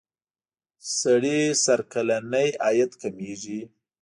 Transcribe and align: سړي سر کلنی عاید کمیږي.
سړي 0.99 1.39
سر 1.63 1.79
کلنی 1.93 2.47
عاید 2.63 2.91
کمیږي. 3.01 3.61